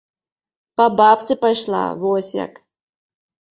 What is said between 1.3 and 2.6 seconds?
пайшла, вось як.